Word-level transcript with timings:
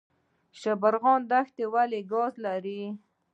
شبرغان 0.59 1.21
دښتې 1.31 1.65
ولې 1.73 1.99
ګاز 2.11 2.33
لري؟ 2.45 2.81